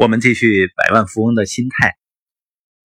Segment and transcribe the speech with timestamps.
[0.00, 1.94] 我们继续百万富翁的心态。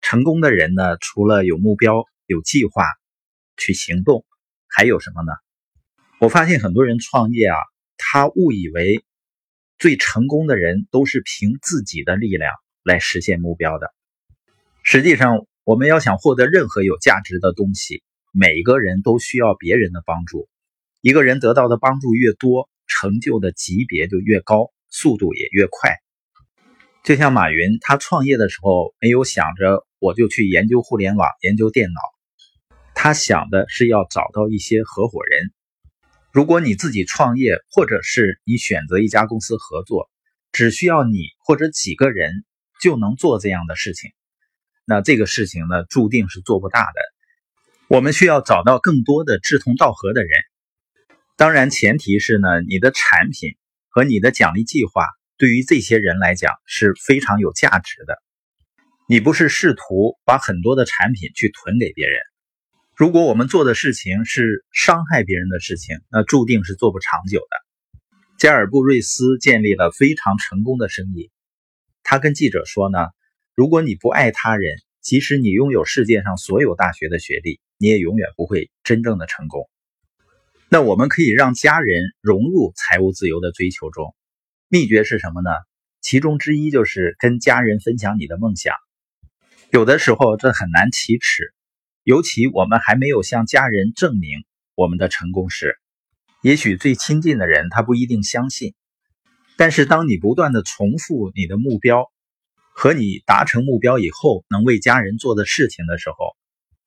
[0.00, 2.82] 成功的人呢，除了有目标、有计划
[3.56, 4.26] 去行动，
[4.66, 5.30] 还有什么呢？
[6.18, 7.56] 我发现很多人创业啊，
[7.96, 9.04] 他误以为
[9.78, 12.50] 最成功的人都是凭自己的力量
[12.82, 13.94] 来实现目标的。
[14.82, 18.02] 实际上，我们要想获得任何有价值的东西，
[18.32, 20.48] 每个人都需要别人的帮助。
[21.00, 26.00] 一个人得到的帮助越多，成就的级别就越高，速度也越快。
[27.04, 32.00] 就像马云，他创业的时候没有想着我就去研究互联网、研究电脑，
[32.94, 35.52] 他想的是要找到一些合伙人。
[36.32, 40.08] 如果你自己创业，或者是你选择一家公司合作，
[40.50, 42.42] 只需要你或者几个人
[42.80, 44.10] 就能做这样的事情，
[44.86, 47.00] 那这个事情呢，注定是做不大的。
[47.88, 50.30] 我们需要找到更多的志同道合的人，
[51.36, 53.56] 当然前提是呢，你的产品
[53.90, 55.04] 和你的奖励计划。
[55.44, 58.16] 对于这些人来讲是非常有价值的。
[59.06, 62.18] 你不是试图把很多的产品去囤给别人。
[62.96, 67.98] 如果我们做的事情是伤害别人的事情，那注定是做不长久的。
[68.38, 71.30] 加尔布瑞斯建立了非常成功的生意。
[72.02, 72.98] 他跟记者说呢
[73.54, 79.68] ：“如果你不爱他人，即使你拥有世界上所有大学的学历，你也永远不会真正的成功。”
[80.72, 84.16] 那我们可以让家人融入财务自由的追求中。
[84.74, 85.50] 秘诀是什么呢？
[86.00, 88.74] 其中之一就是跟家人分享你的梦想。
[89.70, 91.54] 有的时候这很难启齿，
[92.02, 94.44] 尤其我们还没有向家人证明
[94.74, 95.78] 我们的成功时，
[96.42, 98.74] 也许最亲近的人他不一定相信。
[99.56, 102.10] 但是当你不断的重复你的目标
[102.72, 106.16] 和你达成目标以后能为家人做的事情的时候，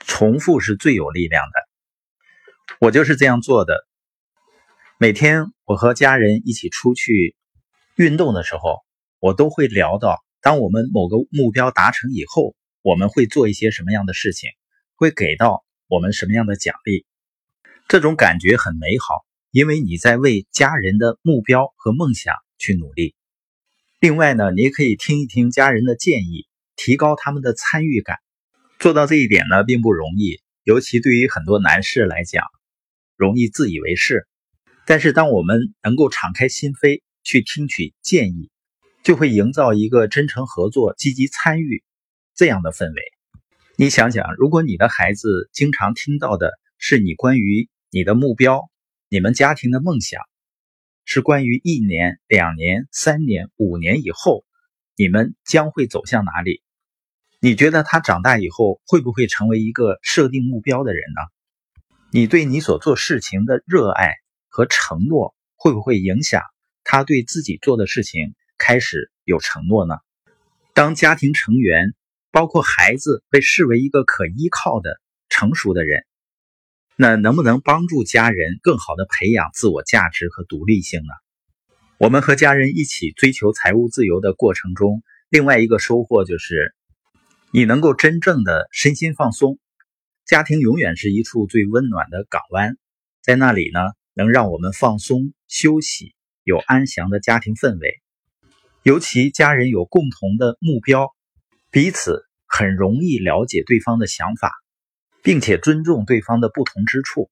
[0.00, 2.76] 重复是最有力量的。
[2.78, 3.88] 我就是这样做的。
[4.98, 7.34] 每天我和家人一起出去。
[8.00, 8.78] 运动的时候，
[9.18, 14.48] 我都会聊到，当我们某个目标达成以后，我们会做一些什么样的事情，
[14.94, 17.04] 会给到我们什么样的奖励。
[17.88, 23.14] 这种感觉很美好，因为你在为家人的目标和梦想去努力。
[23.98, 26.46] 另外呢，你也可以听一听家人的建议，
[26.76, 28.16] 提高他们的参与感。
[28.78, 32.46] 做到这一点呢，并不容易，尤其对于很多男士来讲，
[33.14, 34.26] 容易自以为是。
[34.86, 38.50] 但是，当我们能够敞开心扉，去听取建议，
[39.04, 41.84] 就会营造一个真诚合作、积极参与
[42.34, 43.02] 这样的氛围。
[43.76, 48.68] 你想想，如果你的孩子经常听到的是你关于你的目标、
[49.08, 50.20] 你们家庭的梦想，
[51.04, 54.44] 是关于一年、两年、三年、五年以后
[54.96, 56.64] 你们将会走向哪里？
[57.38, 61.22] 你觉得他长大以后会不会成为一个设定目标的人呢？
[62.10, 64.14] 你对你所做事情的热爱
[64.48, 66.42] 和承诺会不会影响？
[66.84, 69.96] 他对自己做的事情开始有承诺呢。
[70.74, 71.94] 当家庭成员，
[72.30, 76.04] 包括孩子，被视为一个可依靠的成熟的人，
[76.96, 81.12] 那能不能帮助家人更好的培养自我价值和独立性呢？
[81.98, 86.74] 我们和家人一起追求财务自由的过程中，另外一个收获就是，
[87.52, 89.58] 你能够真正的身心放松。
[90.24, 92.78] 家庭永远是一处最温暖的港湾，
[93.20, 93.80] 在那里呢，
[94.14, 96.14] 能让我们放松休息。
[96.44, 98.00] 有安详的家庭氛围，
[98.82, 101.14] 尤其家人有共同的目标，
[101.70, 104.52] 彼此很容易了解对方的想法，
[105.22, 107.30] 并且尊重对方的不同之处。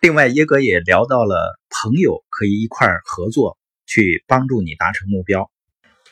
[0.00, 5.50] 另外，耶格也聊到了朋友可以一块合作去帮助你达成目标，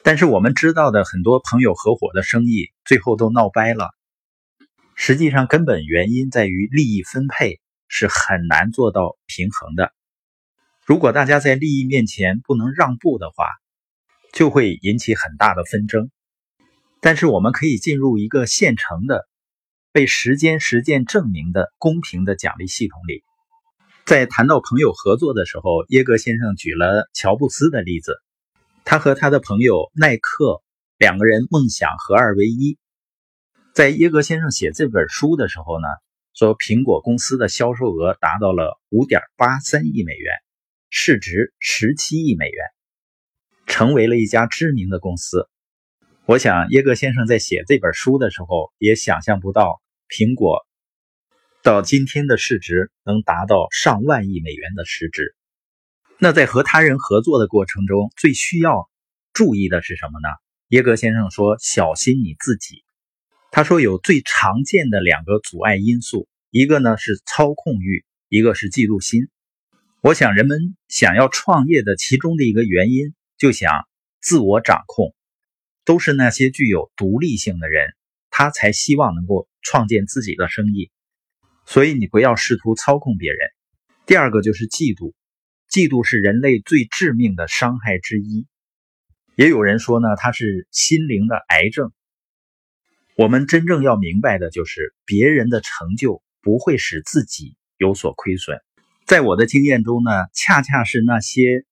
[0.03, 3.91] 但是我们知道的很多朋友合伙的生意最后都闹掰了，
[4.95, 9.93] 实际上根本原因在于利益分配是很难做到平衡的。
[10.91, 13.47] 如果大家在利益面前不能让步的话，
[14.33, 16.11] 就会引起很大的纷争。
[17.01, 19.29] 但是我们可以进入一个现成的、
[19.93, 23.23] 被时间实践证明的公平的奖励系统里。
[24.05, 28.17] 在谈到朋友合作的时候，耶格先生举了乔布斯的例子。
[28.85, 30.61] 他和他的朋友耐克
[30.99, 32.79] 两个人梦想合二为一。
[33.77, 35.87] 在耶格先生写这本书的时候呢，
[36.35, 40.35] 说苹果公司的销售额达到了五点八三亿美元。
[40.93, 42.65] 市值十七亿美元，
[43.67, 45.49] 成为了一家知名的公司。
[46.27, 50.67] 我想耶格先生在写这本书的时候，也想象不到苹果
[51.63, 55.37] 到今天的市值能达到上万亿美元的市值。
[56.19, 58.91] 那在和他人合作的过程中，最需要
[59.33, 60.29] 注意的是什么呢？
[60.71, 62.83] 耶格先生说：“小心你自己。”
[63.53, 69.29] 他说有最常见的两个阻碍因素，一个呢是操控欲，一个是嫉妒心。
[70.03, 73.87] 我想，人们想要创业的其中的一个原因，就想
[74.23, 75.15] 自我掌控，
[75.85, 77.87] 都是那些具有独立性的人，
[78.31, 80.91] 他才希望能够创建自己的生意。
[81.67, 83.39] 所以你不要试图操控别人。
[84.07, 85.13] 第二个就是嫉妒，
[85.71, 88.47] 嫉妒是人类最致命的伤害之一。
[89.37, 91.93] 也有人说呢，它是心灵的癌症。
[93.17, 98.59] 我们真正要明白的就是，别人的成就不会使自己有所亏损。
[99.11, 101.65] 在我的经验中呢，恰恰是那些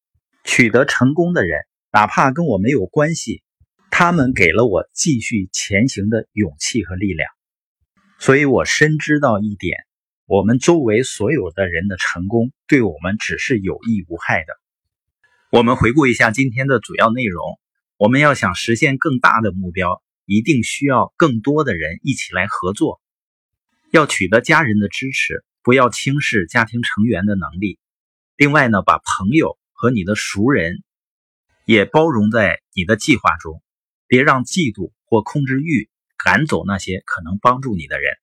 [0.42, 1.60] 取得成功的人，
[1.92, 3.44] 哪怕跟我没有关系，
[3.92, 7.30] 他们给了我继续前行的勇气和力量。
[8.18, 9.78] 所以我深知道一点。
[10.26, 14.52] 我们周围所有的人的成功，对我们只是有益无害的。
[15.52, 17.40] 我们回顾一下今天的主要内容。
[17.98, 23.00] 我们要想实现更大的目标，一定需要更多的人一起来合作。
[23.92, 27.78] 要取得家人的支持，不要轻视家庭成员的能力。
[28.36, 30.82] 另外呢，把朋友和你的熟人
[31.66, 33.62] 也包容在你的计划中，
[34.06, 38.14] 别让嫉妒或控制欲赶走那些可能帮助你的人。